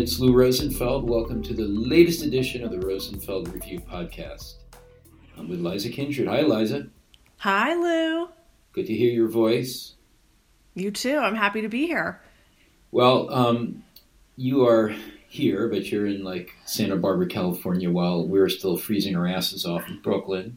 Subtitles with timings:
[0.00, 1.06] It's Lou Rosenfeld.
[1.06, 4.54] Welcome to the latest edition of the Rosenfeld Review Podcast.
[5.36, 6.26] I'm with Liza Kindred.
[6.26, 6.86] Hi, Liza.
[7.36, 8.30] Hi, Lou.
[8.72, 9.96] Good to hear your voice.
[10.74, 11.18] You too.
[11.18, 12.22] I'm happy to be here.
[12.90, 13.84] Well, um,
[14.36, 14.94] you are
[15.28, 19.86] here, but you're in like Santa Barbara, California, while we're still freezing our asses off
[19.86, 20.56] in Brooklyn.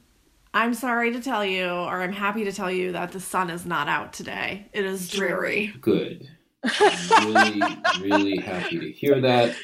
[0.53, 3.65] I'm sorry to tell you, or I'm happy to tell you, that the sun is
[3.65, 4.67] not out today.
[4.71, 5.73] It is dreary.
[5.81, 6.29] Good.
[6.63, 7.61] I'm really,
[8.01, 9.55] really happy to hear that.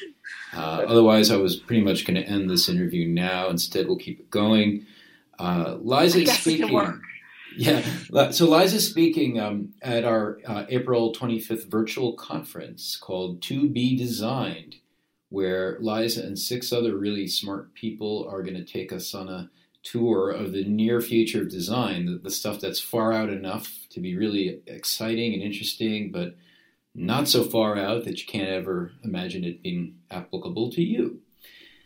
[0.52, 3.48] Uh, otherwise, I was pretty much going to end this interview now.
[3.48, 4.86] Instead, we'll keep it going.
[5.38, 7.00] Uh, Liza speaking.
[7.56, 7.82] Yeah,
[8.30, 14.76] so Liza's speaking um, at our uh, April 25th virtual conference called To Be Designed,
[15.30, 19.50] where Liza and six other really smart people are going to take us on a
[19.82, 24.00] tour of the near future of design, the, the stuff that's far out enough to
[24.00, 26.36] be really exciting and interesting, but
[26.94, 31.20] not so far out that you can't ever imagine it being applicable to you.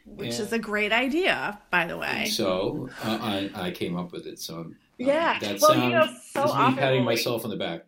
[0.06, 2.26] Which and, is a great idea, by the way.
[2.26, 4.38] So uh, I, I came up with it.
[4.38, 7.56] So um, yeah, that well, sound you know, so is me patting myself on the
[7.56, 7.86] back.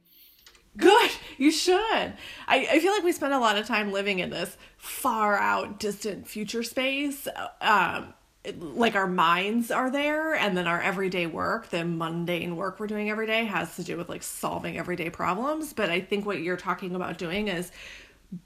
[0.77, 1.78] Good, you should.
[1.78, 2.14] I,
[2.48, 6.28] I feel like we spend a lot of time living in this far out, distant
[6.28, 7.28] future space.
[7.61, 8.14] Um,
[8.55, 13.11] like our minds are there and then our everyday work the mundane work we're doing
[13.11, 15.72] every day has to do with like solving everyday problems.
[15.72, 17.72] But i think what you're talking about doing is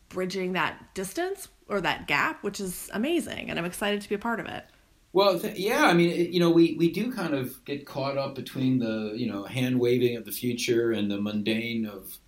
[0.08, 4.18] bridging that distance or that gap which is amazing and i'm excited to be a
[4.18, 4.64] part of it.
[5.12, 8.16] Well th- yeah i mean it, you know we, we do kind of get caught
[8.16, 12.18] up between the you know hand waving of the future and the mundane of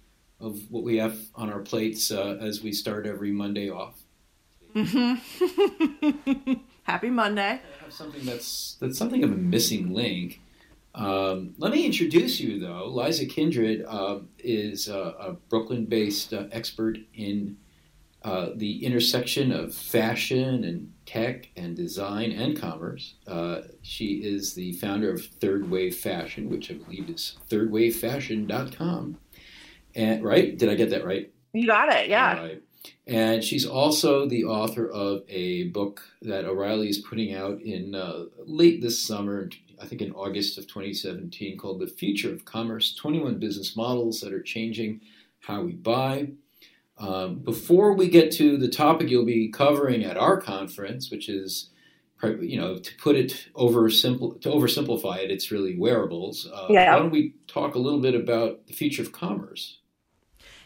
[0.41, 4.03] of what we have on our plates uh, as we start every monday off.
[4.75, 6.53] Mm-hmm.
[6.85, 7.61] Happy Monday.
[7.61, 10.41] I have something that's that's something of a missing link.
[10.95, 12.87] Um, let me introduce you, though.
[12.87, 17.57] Liza Kindred uh, is a, a Brooklyn-based uh, expert in
[18.25, 23.15] uh, the intersection of fashion and tech and design and commerce.
[23.27, 29.19] Uh, she is the founder of Third Wave Fashion, which I believe is thirdwavefashion.com.
[29.95, 30.57] And right?
[30.57, 31.33] Did I get that right?
[31.53, 32.09] You got it.
[32.09, 32.49] Yeah.
[33.07, 38.25] And she's also the author of a book that O'Reilly is putting out in uh,
[38.47, 39.51] late this summer,
[39.81, 44.33] I think in August of 2017, called The Future of Commerce 21 Business Models That
[44.33, 45.01] Are Changing
[45.41, 46.31] How We Buy.
[46.99, 51.71] Um, before we get to the topic you'll be covering at our conference, which is
[52.41, 56.49] you know, to put it over simple to oversimplify it, it's really wearables.
[56.53, 56.93] Uh, yeah.
[56.93, 59.79] Why don't we talk a little bit about the future of commerce?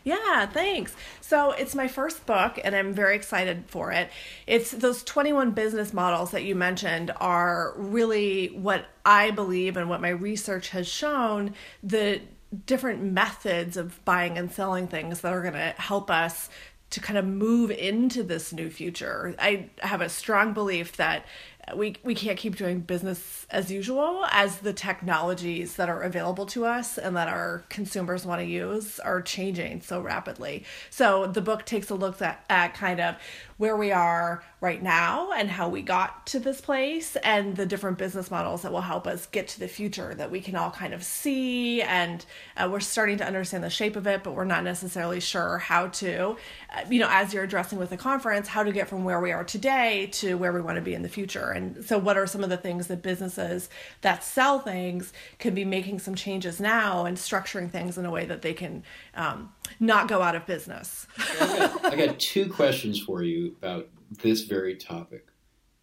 [0.07, 0.95] Yeah, thanks.
[1.21, 4.09] So it's my first book, and I'm very excited for it.
[4.47, 10.01] It's those 21 business models that you mentioned are really what I believe and what
[10.01, 12.21] my research has shown the
[12.67, 16.51] different methods of buying and selling things that are going to help us
[16.91, 19.35] to kind of move into this new future.
[19.41, 21.27] I have a strong belief that
[21.75, 26.65] we we can't keep doing business as usual as the technologies that are available to
[26.65, 30.65] us and that our consumers want to use are changing so rapidly.
[30.91, 33.17] So the book takes a look at, at kind of
[33.59, 37.97] where we are right now and how we got to this place and the different
[37.97, 40.93] business models that will help us get to the future that we can all kind
[40.93, 42.27] of see and
[42.57, 45.87] uh, we're starting to understand the shape of it but we're not necessarily sure how
[45.89, 46.37] to
[46.75, 49.33] uh, you know as you're addressing with the conference how to get from where we
[49.33, 52.27] are today to where we want to be in the future and so what are
[52.27, 53.69] some of the things that businesses
[54.03, 58.25] that sell things can be making some changes now and structuring things in a way
[58.25, 58.85] that they can
[59.15, 61.07] um, not go out of business.
[61.19, 63.89] I, got, I got two questions for you about
[64.23, 65.27] this very topic.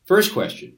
[0.06, 0.78] First question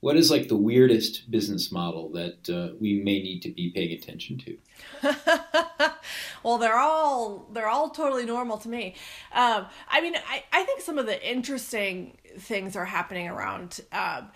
[0.00, 3.92] what is like the weirdest business model that uh, we may need to be paying
[3.92, 4.56] attention to
[6.42, 8.94] well they're all they're all totally normal to me
[9.32, 14.28] um, i mean I, I think some of the interesting things are happening around um,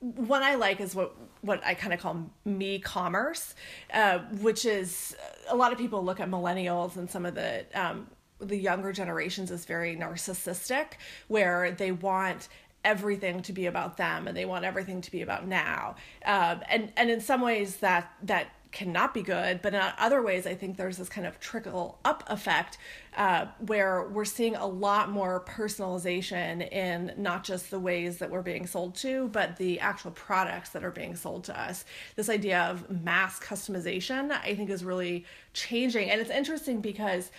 [0.00, 3.54] one I like is what what I kind of call me commerce,
[3.92, 5.16] uh, which is
[5.48, 8.06] a lot of people look at millennials and some of the um,
[8.40, 10.92] the younger generations as very narcissistic,
[11.28, 12.48] where they want
[12.82, 15.96] everything to be about them and they want everything to be about now.
[16.24, 20.46] Um, and and in some ways that that cannot be good, but in other ways,
[20.46, 22.78] I think there's this kind of trickle up effect
[23.16, 28.42] uh, where we're seeing a lot more personalization in not just the ways that we're
[28.42, 31.84] being sold to, but the actual products that are being sold to us.
[32.14, 36.08] This idea of mass customization, I think, is really changing.
[36.10, 37.32] And it's interesting because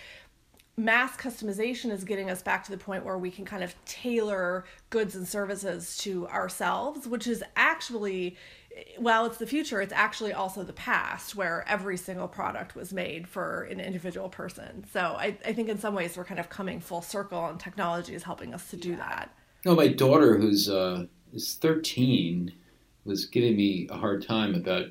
[0.76, 4.64] mass customization is getting us back to the point where we can kind of tailor
[4.90, 8.36] goods and services to ourselves, which is actually
[8.96, 13.28] while it's the future, it's actually also the past where every single product was made
[13.28, 14.84] for an individual person.
[14.92, 18.14] So I, I think in some ways we're kind of coming full circle and technology
[18.14, 19.34] is helping us to do that.
[19.64, 22.52] No, my daughter, who's uh, is 13,
[23.04, 24.86] was giving me a hard time about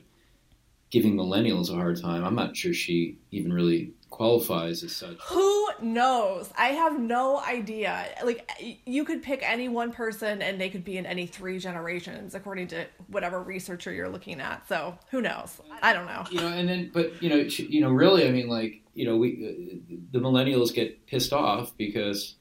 [0.89, 2.23] giving millennials a hard time.
[2.23, 5.17] I'm not sure she even really qualifies as such.
[5.23, 6.51] Who knows?
[6.55, 8.05] I have no idea.
[8.23, 8.49] Like
[8.85, 12.67] you could pick any one person and they could be in any three generations according
[12.67, 14.67] to whatever researcher you're looking at.
[14.67, 15.59] So, who knows?
[15.81, 16.25] I don't know.
[16.29, 19.17] You know, and then but you know, you know really I mean like, you know,
[19.17, 19.81] we
[20.11, 22.35] the millennials get pissed off because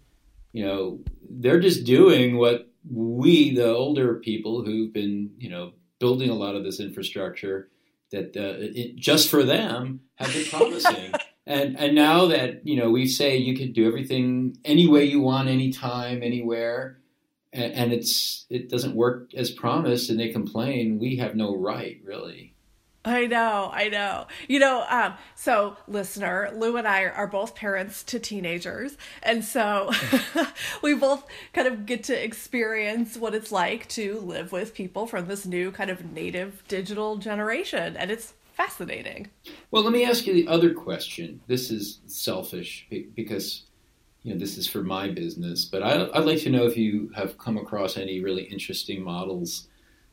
[0.53, 6.31] you know, they're just doing what we the older people who've been, you know, building
[6.31, 7.69] a lot of this infrastructure
[8.11, 11.13] that uh, it, just for them have been promising.
[11.51, 15.21] and and now that you know we say you can do everything any way you
[15.21, 17.01] want, anytime, anywhere,
[17.53, 21.01] and, and it's it doesn't work as promised, and they complain.
[21.01, 22.55] We have no right, really.
[23.03, 24.27] I know, I know.
[24.47, 29.91] You know, um, so listener, Lou and I are both parents to teenagers, and so
[30.83, 35.27] we both kind of get to experience what it's like to live with people from
[35.27, 39.31] this new kind of native digital generation, and it's fascinating.
[39.71, 41.41] Well, let me ask you the other question.
[41.47, 43.63] This is selfish because
[44.23, 47.11] you know this is for my business, but I, I'd like to know if you
[47.15, 49.69] have come across any really interesting models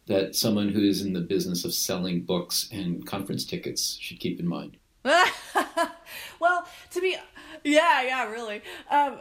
[0.05, 4.39] that someone who is in the business of selling books and conference tickets should keep
[4.39, 4.77] in mind?
[6.39, 7.17] well, to be,
[7.65, 8.61] yeah, yeah, really.
[8.89, 9.19] Um,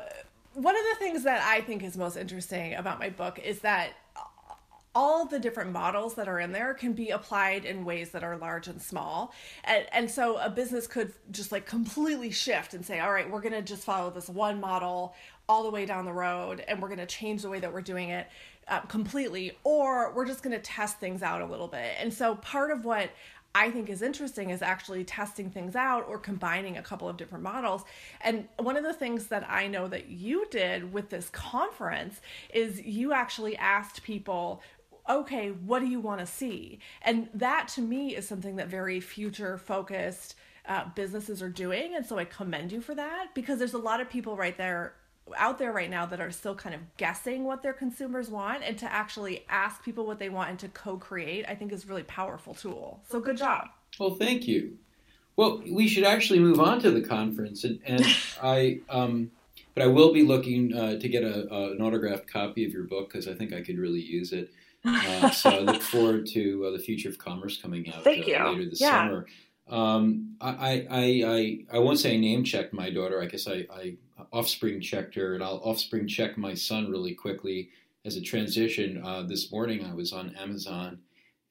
[0.54, 3.90] one of the things that I think is most interesting about my book is that
[4.96, 8.38] all the different models that are in there can be applied in ways that are
[8.38, 9.34] large and small.
[9.64, 13.42] And, and so a business could just like completely shift and say, all right, we're
[13.42, 15.14] going to just follow this one model
[15.50, 17.82] all the way down the road and we're going to change the way that we're
[17.82, 18.26] doing it
[18.68, 21.92] uh, completely, or we're just going to test things out a little bit.
[22.00, 23.10] And so part of what
[23.56, 27.42] I think is interesting is actually testing things out or combining a couple of different
[27.42, 27.84] models.
[28.20, 32.20] And one of the things that I know that you did with this conference
[32.52, 34.60] is you actually asked people
[35.08, 36.78] okay, what do you want to see?
[37.02, 40.36] And that to me is something that very future focused
[40.68, 41.94] uh, businesses are doing.
[41.94, 44.94] And so I commend you for that because there's a lot of people right there
[45.36, 48.78] out there right now that are still kind of guessing what their consumers want and
[48.78, 52.54] to actually ask people what they want and to co-create i think is really powerful
[52.54, 53.68] tool so good job
[53.98, 54.76] well thank you
[55.34, 58.04] well we should actually move on to the conference and, and
[58.42, 59.30] i um,
[59.74, 62.84] but i will be looking uh, to get a, a, an autographed copy of your
[62.84, 64.50] book because i think i could really use it
[64.86, 68.30] uh, so i look forward to uh, the future of commerce coming out Thank uh,
[68.30, 68.44] you.
[68.44, 69.06] later this yeah.
[69.06, 69.26] summer
[69.68, 73.20] um, I, I, I, I won't say I name checked my daughter.
[73.20, 73.96] I guess I, I
[74.32, 77.70] offspring checked her, and I'll offspring check my son really quickly
[78.04, 79.02] as a transition.
[79.04, 81.00] Uh, this morning I was on Amazon,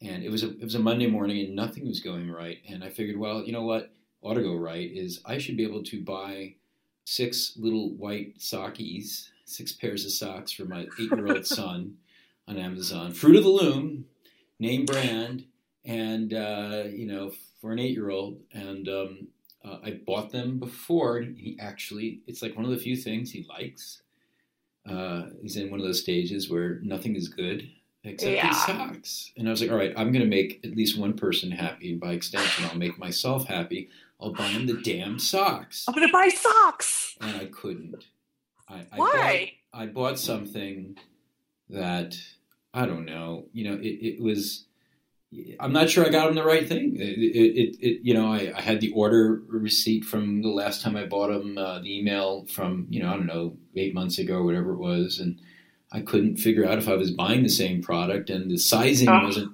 [0.01, 2.59] and it was a it was a Monday morning, and nothing was going right.
[2.69, 3.91] And I figured, well, you know what
[4.21, 6.55] ought to go right is I should be able to buy
[7.03, 11.97] six little white sockies, six pairs of socks for my eight year old son
[12.47, 14.05] on Amazon, Fruit of the Loom,
[14.59, 15.45] name brand,
[15.83, 17.31] and uh, you know
[17.61, 19.27] for an eight year old, and um,
[19.63, 21.21] uh, I bought them before.
[21.21, 24.01] He actually, it's like one of the few things he likes.
[24.87, 27.67] Uh, he's in one of those stages where nothing is good
[28.03, 28.47] except yeah.
[28.49, 29.31] his socks.
[29.35, 31.91] And I was like, all right, I'm going to make at least one person happy.
[31.91, 33.89] And by extension, I'll make myself happy.
[34.21, 35.85] I'll buy him the damn socks.
[35.87, 37.15] I'm going to buy socks.
[37.19, 38.05] And I couldn't.
[38.69, 39.53] I, I Why?
[39.73, 40.97] Bought, I bought something
[41.69, 42.15] that,
[42.75, 44.65] I don't know, you know, it, it was
[45.59, 46.95] I'm not sure I got him the right thing.
[46.95, 50.95] It, it, it you know, I, I, had the order receipt from the last time
[50.95, 54.35] I bought him, uh, the email from, you know, I don't know, eight months ago,
[54.35, 55.39] or whatever it was, and
[55.91, 59.23] I couldn't figure out if I was buying the same product, and the sizing oh.
[59.23, 59.51] wasn't.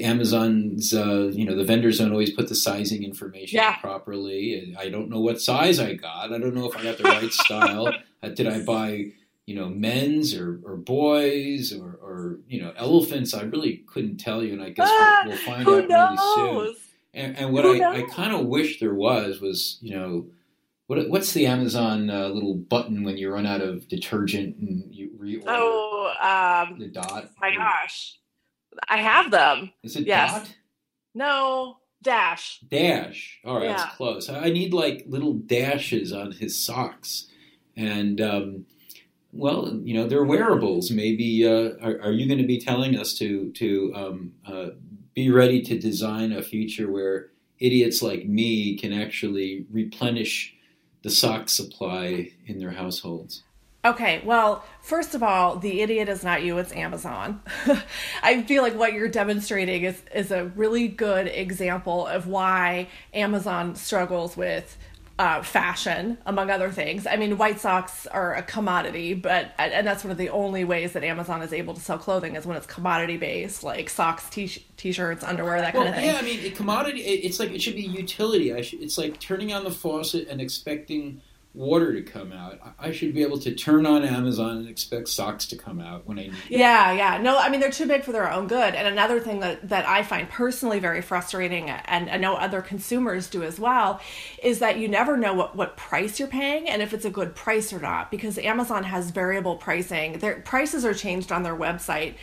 [0.00, 3.78] Amazon's, uh, you know, the vendors don't always put the sizing information yeah.
[3.78, 4.76] properly.
[4.78, 6.32] I don't know what size I got.
[6.32, 7.92] I don't know if I got the right style.
[8.24, 9.06] Uh, did I buy
[9.46, 13.34] you know, men's or, or boys or, or, you know, elephants.
[13.34, 16.18] I really couldn't tell you, and I guess ah, we'll, find out knows?
[16.36, 16.76] really soon.
[17.14, 20.26] And, and what I, I kind of wish there was was, you know,
[20.86, 25.10] what, what's the Amazon uh, little button when you run out of detergent and you
[25.18, 25.44] reorder?
[25.46, 27.30] Oh, um, the dot.
[27.40, 28.18] My gosh,
[28.88, 29.72] I have them.
[29.82, 30.32] Is it yes.
[30.32, 30.54] dot?
[31.14, 32.60] No, dash.
[32.68, 33.40] Dash.
[33.44, 33.76] All right, yeah.
[33.76, 34.28] that's close.
[34.28, 37.26] I need like little dashes on his socks,
[37.76, 38.66] and um,
[39.32, 40.90] well, you know, they're wearables.
[40.90, 44.70] Maybe uh, are, are, you going to be telling us to to um, uh,
[45.14, 50.54] be ready to design a future where idiots like me can actually replenish
[51.02, 53.42] the sock supply in their households?
[53.84, 57.42] Okay, well, first of all, the idiot is not you, it's Amazon.
[58.22, 63.74] I feel like what you're demonstrating is, is a really good example of why Amazon
[63.74, 64.78] struggles with
[65.18, 67.06] uh, fashion, among other things.
[67.06, 70.92] I mean, white socks are a commodity, but and that's one of the only ways
[70.92, 74.64] that Amazon is able to sell clothing is when it's commodity based, like socks, t-
[74.76, 76.06] t-shirts, underwear, that well, kind of thing.
[76.06, 77.00] Yeah, I mean, commodity.
[77.00, 78.54] It's like it should be utility.
[78.54, 81.20] I should, it's like turning on the faucet and expecting
[81.54, 82.58] water to come out.
[82.78, 86.18] I should be able to turn on Amazon and expect socks to come out when
[86.18, 86.34] I need.
[86.48, 87.18] Yeah, yeah.
[87.18, 88.74] No, I mean they're too big for their own good.
[88.74, 93.28] And another thing that that I find personally very frustrating, and I know other consumers
[93.28, 94.00] do as well,
[94.42, 97.34] is that you never know what what price you're paying and if it's a good
[97.34, 100.18] price or not because Amazon has variable pricing.
[100.18, 102.14] Their prices are changed on their website.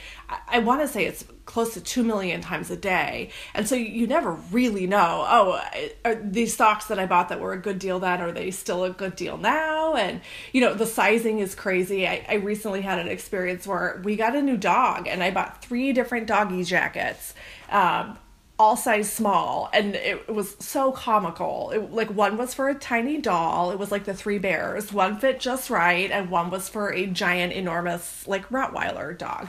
[0.47, 3.29] I, want to say it's close to 2 million times a day.
[3.53, 5.61] And so you never really know, oh,
[6.05, 8.83] are these stocks that I bought that were a good deal then, are they still
[8.83, 9.95] a good deal now?
[9.95, 10.21] And,
[10.53, 12.07] you know, the sizing is crazy.
[12.07, 15.63] I, I recently had an experience where we got a new dog and I bought
[15.63, 17.33] three different doggy jackets.
[17.69, 18.17] Um,
[18.59, 21.71] all size small and it was so comical.
[21.71, 23.71] It, like one was for a tiny doll.
[23.71, 24.91] It was like the three bears.
[24.91, 29.47] One fit just right and one was for a giant enormous like rottweiler dog.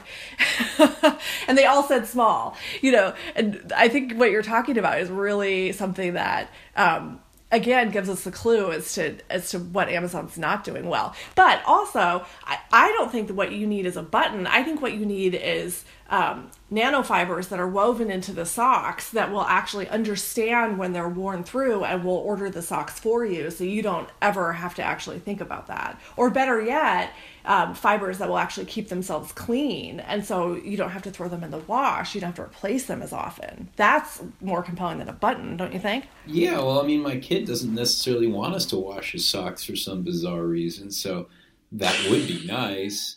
[1.49, 3.15] And they all said small you know?
[3.35, 7.21] And i think what you're talking about is really something that um,
[7.53, 11.15] again gives us a clue as to as to what Amazon's not doing well.
[11.35, 14.47] But also, I, I don't think that what you need is a button.
[14.47, 19.31] I think what you need is um, nanofibers that are woven into the socks that
[19.31, 23.63] will actually understand when they're worn through and will order the socks for you so
[23.63, 26.01] you don't ever have to actually think about that.
[26.17, 27.13] Or better yet,
[27.45, 30.01] um, fibers that will actually keep themselves clean.
[30.01, 32.15] And so you don't have to throw them in the wash.
[32.15, 33.69] You don't have to replace them as often.
[33.77, 36.07] That's more compelling than a button, don't you think?
[36.27, 39.77] Yeah, well, I mean, my kid doesn't necessarily want us to wash his socks for
[39.77, 40.91] some bizarre reason.
[40.91, 41.29] So
[41.73, 43.17] that would be nice.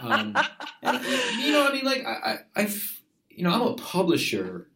[0.00, 0.36] Um,
[0.82, 1.04] and,
[1.38, 2.70] you know, I mean, like, I, I,
[3.30, 4.68] you know, I'm a publisher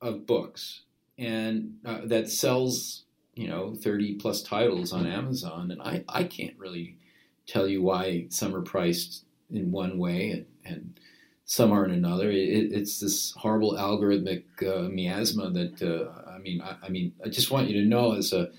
[0.00, 0.82] of books
[1.18, 5.70] and uh, that sells, you know, 30 plus titles on Amazon.
[5.70, 6.98] And I, I can't really
[7.46, 11.00] tell you why some are priced in one way and, and
[11.44, 12.30] some are in another.
[12.30, 17.28] It, it's this horrible algorithmic uh, miasma that, uh, I mean, I, I mean, I
[17.28, 18.50] just want you to know as a,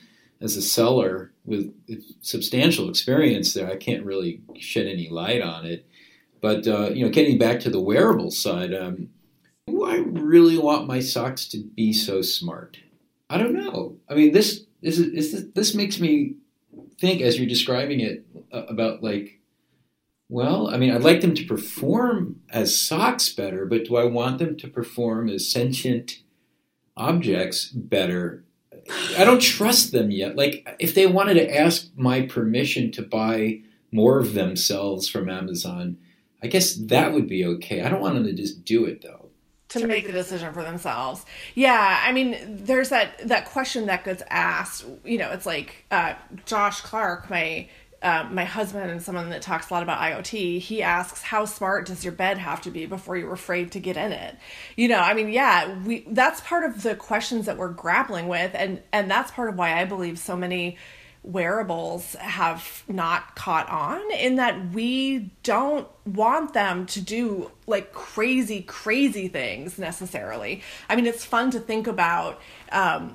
[0.41, 1.73] as a seller with
[2.21, 5.87] substantial experience there, I can't really shed any light on it.
[6.41, 9.09] But uh, you know, getting back to the wearable side, um,
[9.87, 12.77] I really want my socks to be so smart?
[13.29, 13.97] I don't know.
[14.09, 16.35] I mean, this is, is this, this makes me
[16.99, 19.39] think as you're describing it uh, about like,
[20.29, 24.39] well, I mean, I'd like them to perform as socks better, but do I want
[24.39, 26.19] them to perform as sentient
[26.95, 28.43] objects better
[29.17, 30.35] I don't trust them yet.
[30.35, 35.97] Like if they wanted to ask my permission to buy more of themselves from Amazon,
[36.41, 37.81] I guess that would be okay.
[37.81, 39.29] I don't want them to just do it though.
[39.69, 41.25] To make the decision for themselves.
[41.53, 44.85] Yeah, I mean, there's that that question that gets asked.
[45.03, 46.13] You know, it's like uh,
[46.45, 47.67] Josh Clark, my
[48.01, 51.87] um, my husband and someone that talks a lot about IoT, he asks, "How smart
[51.87, 54.35] does your bed have to be before you're afraid to get in it?"
[54.75, 58.51] You know, I mean, yeah, we that's part of the questions that we're grappling with,
[58.53, 60.77] and and that's part of why I believe so many
[61.27, 68.61] wearables have not caught on in that we don't want them to do like crazy
[68.61, 72.39] crazy things necessarily i mean it's fun to think about
[72.71, 73.13] um,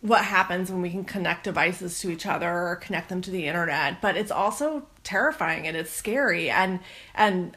[0.00, 3.46] what happens when we can connect devices to each other or connect them to the
[3.46, 6.80] internet but it's also terrifying and it's scary and
[7.14, 7.56] and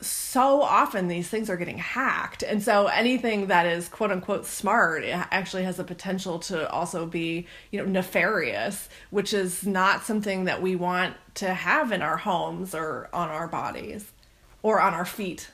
[0.00, 2.42] so often these things are getting hacked.
[2.42, 7.06] And so anything that is quote unquote smart it actually has the potential to also
[7.06, 12.16] be you know nefarious which is not something that we want to have in our
[12.16, 14.12] homes or on our bodies
[14.62, 15.50] or on our feet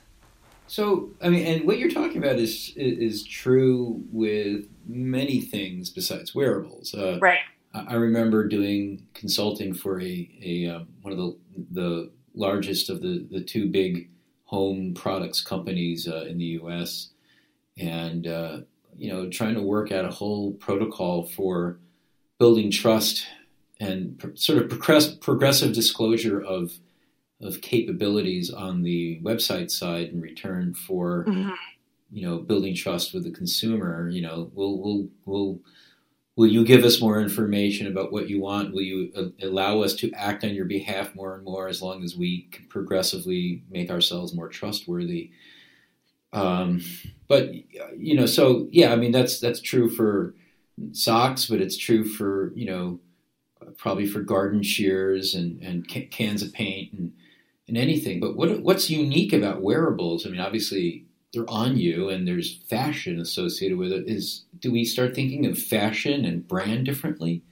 [0.66, 6.34] so, I mean, and what you're talking about is is true with many things besides
[6.34, 6.94] wearables.
[6.94, 7.40] Uh, right.
[7.74, 11.36] I remember doing consulting for a, a um, one of the
[11.70, 14.10] the largest of the, the two big
[14.44, 17.10] home products companies uh, in the U.S.
[17.76, 18.58] and uh,
[18.96, 21.78] you know trying to work out a whole protocol for
[22.38, 23.26] building trust
[23.80, 26.72] and pr- sort of progress- progressive disclosure of
[27.44, 31.50] of capabilities on the website side in return for mm-hmm.
[32.10, 35.60] you know building trust with the consumer you know we'll we'll we'll
[36.36, 39.94] will you give us more information about what you want will you uh, allow us
[39.94, 43.90] to act on your behalf more and more as long as we can progressively make
[43.90, 45.30] ourselves more trustworthy
[46.32, 46.80] um,
[47.28, 47.52] but
[47.96, 50.34] you know so yeah i mean that's that's true for
[50.92, 52.98] socks but it's true for you know
[53.76, 57.12] probably for garden shears and, and cans of paint and,
[57.68, 58.20] and anything.
[58.20, 60.26] But what what's unique about wearables?
[60.26, 64.08] I mean, obviously they're on you and there's fashion associated with it.
[64.08, 67.42] Is do we start thinking of fashion and brand differently?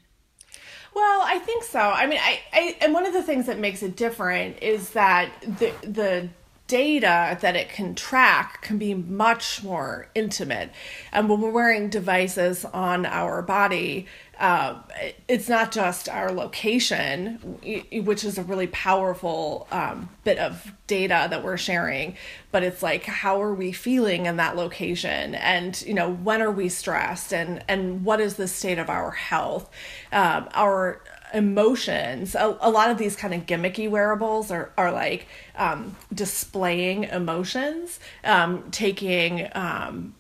[0.95, 1.81] Well, I think so.
[1.81, 5.31] I mean, I, I and one of the things that makes it different is that
[5.43, 6.29] the the
[6.69, 10.71] data that it can track can be much more intimate.
[11.13, 14.07] And when we're wearing devices on our body,
[14.43, 14.77] uh,
[15.29, 17.37] it's not just our location,
[17.93, 22.17] which is a really powerful um, bit of data that we're sharing,
[22.51, 26.51] but it's like how are we feeling in that location, and you know when are
[26.51, 29.71] we stressed, and and what is the state of our health,
[30.11, 31.01] um, our
[31.33, 32.35] emotions.
[32.35, 38.01] A, a, lot of these kind of gimmicky wearables are, are like um, displaying emotions,
[38.25, 40.15] um, taking um,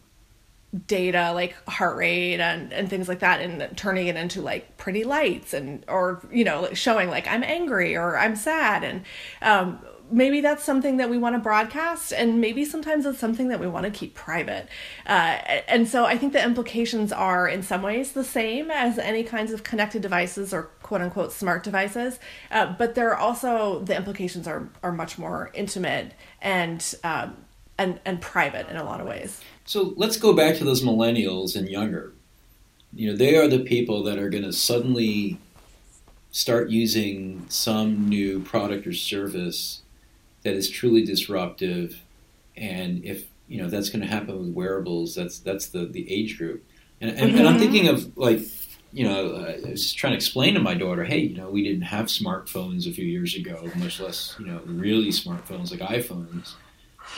[0.87, 5.05] data like heart rate and, and things like that and turning it into like pretty
[5.05, 9.05] lights and or you know showing like i'm angry or i'm sad and
[9.43, 9.79] um,
[10.11, 13.67] maybe that's something that we want to broadcast and maybe sometimes it's something that we
[13.67, 14.69] want to keep private.
[15.07, 15.38] Uh,
[15.69, 19.52] and so i think the implications are in some ways the same as any kinds
[19.52, 22.19] of connected devices or quote unquote smart devices
[22.50, 27.37] uh, but there are also the implications are are much more intimate and um,
[27.79, 31.57] and and private in a lot of ways so let's go back to those millennials
[31.57, 32.12] and younger
[32.95, 35.38] you know they are the people that are going to suddenly
[36.33, 39.83] start using some new product or service
[40.42, 42.02] that is truly disruptive.
[42.57, 46.38] And if you know that's going to happen with wearables, that's that's the the age
[46.38, 46.64] group.
[47.00, 47.38] And, and, mm-hmm.
[47.38, 48.40] and I'm thinking of like
[48.95, 51.83] you know, I was trying to explain to my daughter, hey, you know, we didn't
[51.83, 56.52] have smartphones a few years ago, much less, you know, really smartphones like iPhones.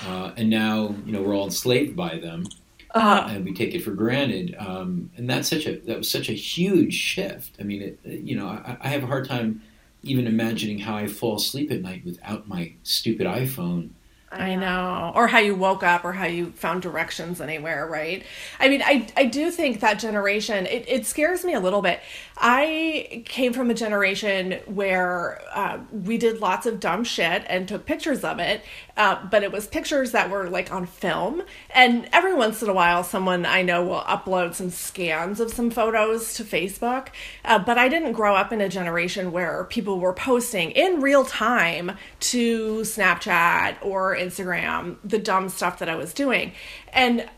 [0.06, 2.46] Uh, and now, you know, we're all enslaved by them,
[2.90, 3.28] uh-huh.
[3.30, 4.56] and we take it for granted.
[4.58, 7.56] Um, and that's such a that was such a huge shift.
[7.60, 9.62] I mean, it, you know, I, I have a hard time
[10.02, 13.90] even imagining how I fall asleep at night without my stupid iPhone.
[14.30, 15.12] I know.
[15.14, 18.24] Or how you woke up or how you found directions anywhere, right?
[18.58, 22.00] I mean, I, I do think that generation, it, it scares me a little bit.
[22.36, 27.86] I came from a generation where uh, we did lots of dumb shit and took
[27.86, 28.62] pictures of it,
[28.96, 31.42] uh, but it was pictures that were like on film.
[31.74, 35.70] And every once in a while, someone I know will upload some scans of some
[35.70, 37.08] photos to Facebook.
[37.44, 41.24] Uh, but I didn't grow up in a generation where people were posting in real
[41.24, 46.52] time to Snapchat or Instagram the dumb stuff that I was doing.
[46.92, 47.28] And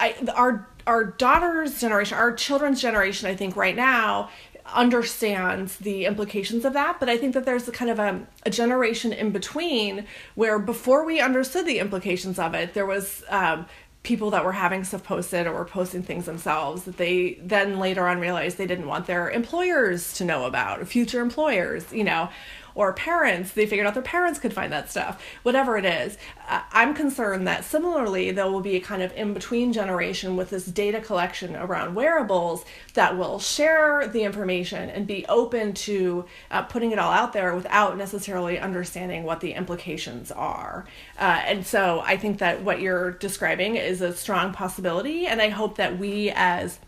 [0.00, 4.28] I, our our daughter's generation, our children's generation, I think right now
[4.72, 8.50] understands the implications of that but i think that there's a kind of a, a
[8.50, 13.66] generation in between where before we understood the implications of it there was um,
[14.02, 18.06] people that were having stuff posted or were posting things themselves that they then later
[18.06, 22.28] on realized they didn't want their employers to know about future employers you know
[22.74, 26.18] or parents, they figured out their parents could find that stuff, whatever it is.
[26.48, 30.50] Uh, I'm concerned that similarly, there will be a kind of in between generation with
[30.50, 36.62] this data collection around wearables that will share the information and be open to uh,
[36.62, 40.86] putting it all out there without necessarily understanding what the implications are.
[41.18, 45.26] Uh, and so I think that what you're describing is a strong possibility.
[45.26, 46.78] And I hope that we as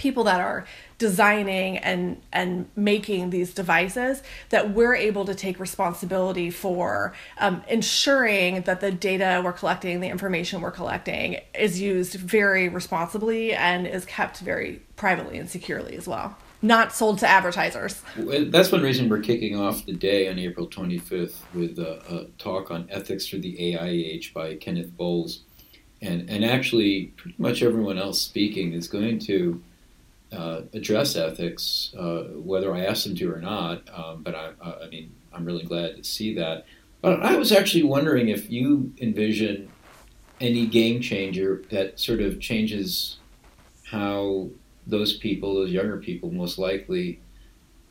[0.00, 0.64] people that are
[0.96, 8.62] designing and and making these devices that we're able to take responsibility for um, ensuring
[8.62, 14.06] that the data we're collecting the information we're collecting is used very responsibly and is
[14.06, 16.36] kept very privately and securely as well.
[16.62, 18.02] Not sold to advertisers.
[18.16, 22.70] That's one reason we're kicking off the day on april 25th with a, a talk
[22.70, 25.42] on ethics for the ai age by kenneth bowles.
[26.02, 29.62] And and actually pretty much everyone else speaking is going to
[30.32, 33.82] uh, address ethics, uh, whether I ask them to or not.
[33.92, 36.66] Um, but I, I, mean, I'm really glad to see that.
[37.00, 39.70] But I was actually wondering if you envision
[40.40, 43.18] any game changer that sort of changes
[43.84, 44.48] how
[44.86, 47.20] those people, those younger people, most likely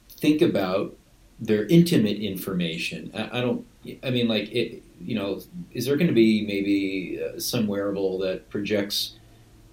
[0.09, 0.95] think about
[1.39, 3.11] their intimate information.
[3.13, 3.65] I, I don't.
[4.03, 4.83] I mean, like it.
[5.01, 5.39] You know,
[5.71, 9.18] is there going to be maybe uh, some wearable that projects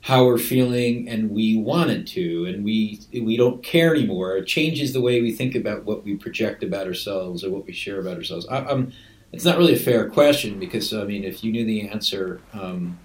[0.07, 4.37] how we're feeling and we want it to and we we don't care anymore.
[4.37, 7.73] It changes the way we think about what we project about ourselves or what we
[7.73, 8.47] share about ourselves.
[8.47, 8.92] I, am
[9.33, 13.01] it's not really a fair question because i mean if you knew the answer um,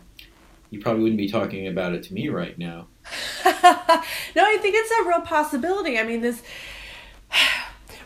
[0.69, 2.87] you probably wouldn't be talking about it to me right now.
[4.35, 5.97] No i think it's a real possibility.
[5.97, 6.43] I mean this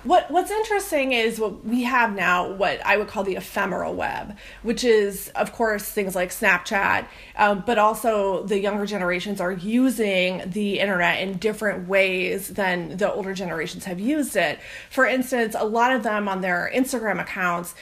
[0.06, 4.38] what what's interesting is what we have now, what I would call the ephemeral web,
[4.62, 10.44] which is, of course, things like Snapchat, um, but also the younger generations are using
[10.46, 14.60] the internet in different ways than the older generations have used it.
[14.90, 17.74] For instance, a lot of them on their Instagram accounts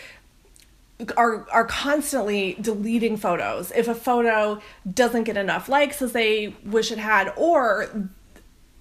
[1.17, 6.91] are are constantly deleting photos if a photo doesn't get enough likes as they wish
[6.91, 8.09] it had or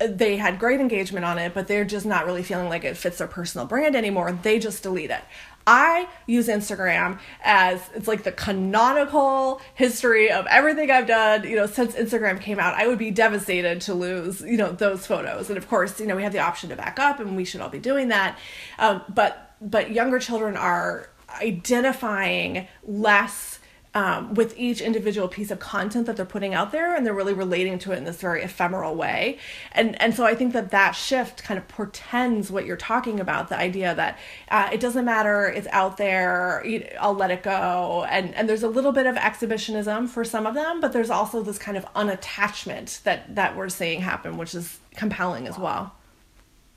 [0.06, 3.18] they had great engagement on it but they're just not really feeling like it fits
[3.18, 5.22] their personal brand anymore they just delete it
[5.66, 11.66] I use Instagram as it's like the canonical history of everything I've done, you know,
[11.66, 12.74] since Instagram came out.
[12.74, 15.48] I would be devastated to lose, you know, those photos.
[15.48, 17.60] And of course, you know, we have the option to back up and we should
[17.60, 18.38] all be doing that.
[18.78, 21.08] Um, but but younger children are
[21.40, 23.51] identifying less
[23.94, 27.34] um, with each individual piece of content that they're putting out there and they're really
[27.34, 29.38] relating to it in this very ephemeral way.
[29.72, 33.48] And and so i think that that shift kind of portends what you're talking about
[33.48, 34.18] the idea that
[34.50, 36.64] uh, it doesn't matter it's out there
[37.00, 38.06] i'll let it go.
[38.08, 41.42] And and there's a little bit of exhibitionism for some of them but there's also
[41.42, 45.94] this kind of unattachment that that we're seeing happen which is compelling as well.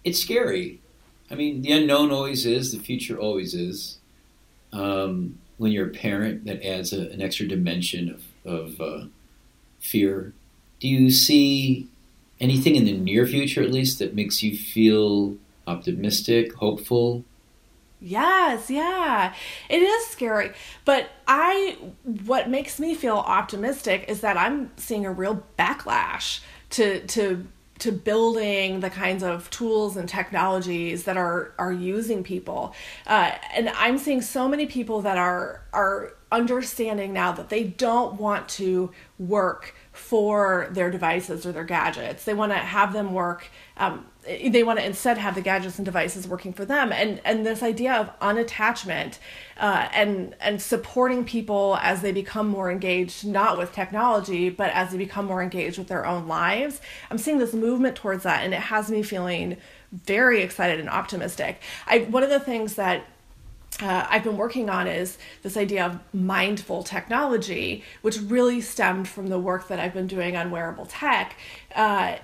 [0.03, 0.81] It's scary.
[1.31, 3.99] I mean the unknown always is the future always is.
[4.73, 9.05] Um, when you're a parent, that adds a, an extra dimension of, of uh,
[9.79, 10.33] fear.
[10.79, 11.87] Do you see
[12.39, 15.35] anything in the near future, at least, that makes you feel
[15.67, 17.23] optimistic, hopeful?
[18.01, 19.33] Yes, yeah.
[19.69, 20.51] It is scary.
[20.83, 26.41] But I what makes me feel optimistic is that I'm seeing a real backlash
[26.71, 27.47] to to
[27.79, 32.73] to building the kinds of tools and technologies that are are using people.
[33.05, 38.19] Uh, and i'm seeing so many people that are are understanding now that they don't
[38.19, 42.25] want to work for their devices or their gadgets.
[42.25, 45.85] They want to have them work um, they want to instead have the gadgets and
[45.85, 46.91] devices working for them.
[46.91, 49.19] And and this idea of unattachment
[49.57, 54.91] uh, and and supporting people as they become more engaged not with technology but as
[54.91, 56.81] they become more engaged with their own lives.
[57.11, 59.57] I'm seeing this movement towards that and it has me feeling
[59.91, 61.61] very excited and optimistic.
[61.85, 63.05] I one of the things that
[63.81, 69.27] uh, I've been working on is this idea of mindful technology, which really stemmed from
[69.27, 71.35] the work that I've been doing on wearable tech.
[71.75, 72.15] Uh,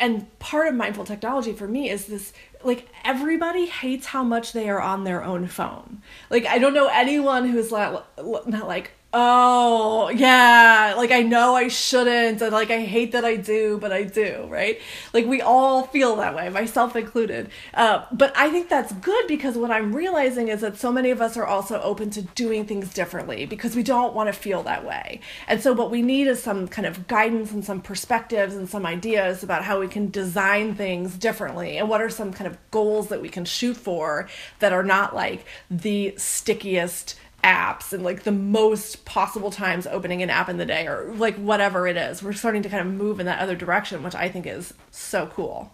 [0.00, 2.32] and part of mindful technology for me is this
[2.64, 6.02] like everybody hates how much they are on their own phone.
[6.30, 8.08] Like I don't know anyone who's not,
[8.48, 10.94] not like oh yeah.
[10.96, 14.46] Like i know i shouldn't and like i hate that i do but i do
[14.50, 14.80] right?
[15.12, 17.50] Like we all feel that way myself included.
[17.74, 21.20] Uh, but i think that's good because what i'm realizing is that so many of
[21.20, 24.84] us are also open to doing things differently because we don't want to feel that
[24.84, 25.20] way.
[25.46, 28.84] And so what we need is some kind of guidance and some perspectives and some
[28.84, 33.08] ideas about how we can design things differently and what are some kind of goals
[33.08, 38.32] that we can shoot for that are not like the stickiest apps and like the
[38.32, 42.22] most possible times opening an app in the day or like whatever it is.
[42.22, 45.26] We're starting to kind of move in that other direction, which I think is so
[45.26, 45.72] cool.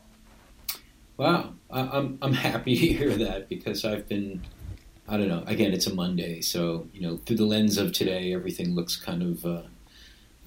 [1.16, 4.42] Wow, I'm I'm happy to hear that because I've been
[5.08, 5.44] I don't know.
[5.46, 9.22] Again, it's a Monday, so you know through the lens of today, everything looks kind
[9.22, 9.62] of uh,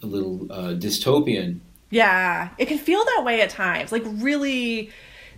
[0.01, 1.60] a little uh, dystopian.
[1.89, 3.91] Yeah, it can feel that way at times.
[3.91, 4.91] Like really,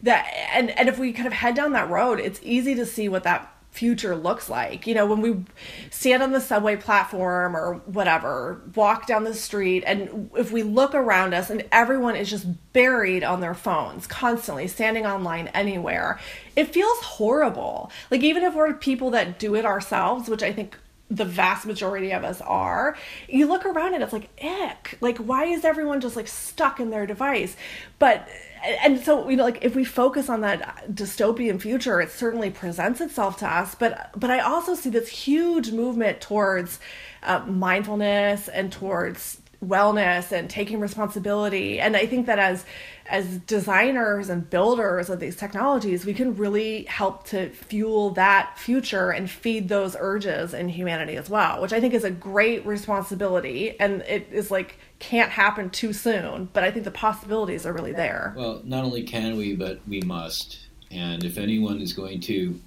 [0.03, 3.09] that and and if we kind of head down that road, it's easy to see
[3.09, 4.87] what that future looks like.
[4.87, 5.45] You know, when we
[5.89, 10.93] stand on the subway platform or whatever, walk down the street, and if we look
[10.93, 16.19] around us and everyone is just buried on their phones, constantly standing online anywhere,
[16.55, 17.91] it feels horrible.
[18.11, 20.77] Like, even if we're people that do it ourselves, which I think
[21.09, 22.95] the vast majority of us are
[23.27, 26.91] you look around and it's like ick like why is everyone just like stuck in
[26.91, 27.55] their device
[27.97, 28.27] but
[28.63, 33.01] and so you know like if we focus on that dystopian future it certainly presents
[33.01, 33.75] itself to us.
[33.75, 36.79] But but i also see this huge movement towards
[37.23, 41.79] uh, mindfulness and towards wellness and taking responsibility.
[41.79, 42.65] And i think that as
[43.07, 49.09] as designers and builders of these technologies we can really help to fuel that future
[49.09, 53.77] and feed those urges in humanity as well which i think is a great responsibility.
[53.79, 57.93] And it is like can't happen too soon but i think the possibilities are really
[57.93, 58.33] there.
[58.37, 60.59] Well not only can we but we must.
[60.91, 62.59] And if anyone is going to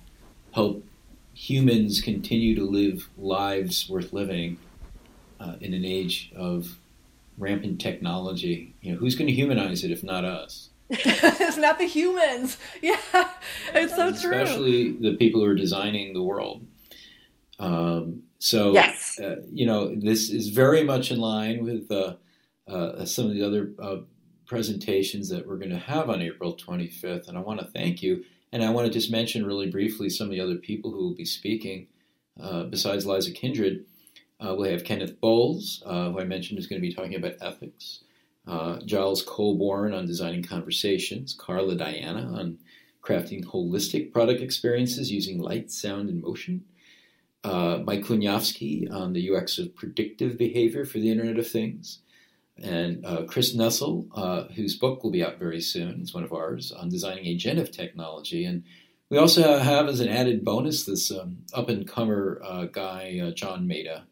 [0.52, 0.84] help
[1.34, 4.58] humans continue to live lives worth living
[5.40, 6.78] uh, in an age of
[7.38, 8.74] rampant technology.
[8.80, 10.70] You know, who's going to humanize it if not us?
[10.90, 12.58] it's not the humans.
[12.82, 12.98] Yeah,
[13.74, 14.42] it's so Especially true.
[14.42, 16.66] Especially the people who are designing the world.
[17.58, 19.20] Um, so, yes.
[19.20, 22.14] uh, you know, this is very much in line with uh,
[22.66, 23.98] uh, some of the other uh,
[24.46, 27.28] presentations that we're going to have on April 25th.
[27.28, 28.24] And I want to thank you.
[28.50, 31.14] And I want to just mention really briefly some of the other people who will
[31.14, 31.86] be speaking.
[32.40, 33.84] Uh, besides Liza Kindred,
[34.42, 37.36] uh, we'll have Kenneth Bowles, uh, who I mentioned is going to be talking about
[37.40, 38.02] ethics,
[38.46, 42.58] uh, Giles Colborne on designing conversations, Carla Diana on
[43.02, 46.64] crafting holistic product experiences using light, sound, and motion,
[47.44, 52.00] uh, Mike Kuniavsky on the UX of predictive behavior for the Internet of Things,
[52.62, 56.32] and uh, Chris Noessel, uh, whose book will be out very soon, it's one of
[56.32, 58.44] ours, on designing agentive technology.
[58.44, 58.64] And
[59.08, 64.04] we also have, as an added bonus, this um, up and comer guy, John Maeda,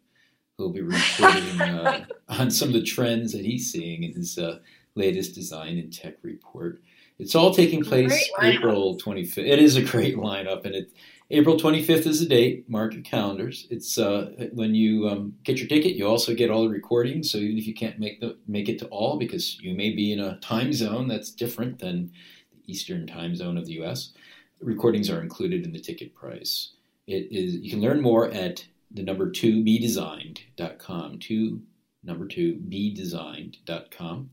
[0.61, 4.39] who will be reporting uh, on some of the trends that he's seeing in his
[4.39, 4.59] uh,
[4.95, 6.83] latest design and tech report.
[7.19, 9.39] It's all taking place April 25th.
[9.39, 10.93] It is a great lineup, and it
[11.31, 12.69] April 25th is the date.
[12.69, 13.67] Mark your calendars.
[13.71, 15.95] It's uh, when you um, get your ticket.
[15.95, 17.31] You also get all the recordings.
[17.31, 20.13] So even if you can't make the make it to all, because you may be
[20.13, 22.11] in a time zone that's different than
[22.53, 24.13] the Eastern time zone of the U.S.,
[24.61, 26.73] recordings are included in the ticket price.
[27.07, 27.57] It is.
[27.57, 31.19] You can learn more at the number two bedesigned.com.
[31.19, 31.63] Two
[32.03, 34.31] number two bedesigned.com.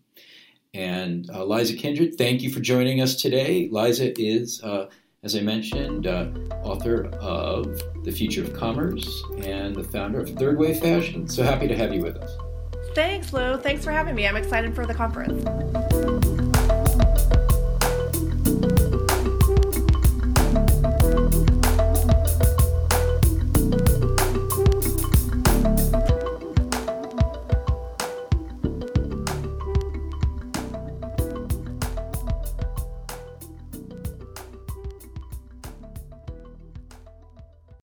[0.73, 3.69] And uh, Liza Kindred, thank you for joining us today.
[3.71, 4.61] Liza is.
[4.61, 4.89] Uh,
[5.23, 6.29] as I mentioned, uh,
[6.63, 11.27] author of The Future of Commerce and the founder of Third Wave Fashion.
[11.27, 12.31] So happy to have you with us.
[12.93, 13.57] Thanks, Lou.
[13.57, 14.27] Thanks for having me.
[14.27, 15.43] I'm excited for the conference.